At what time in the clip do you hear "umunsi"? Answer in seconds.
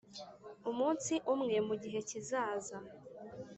0.69-1.13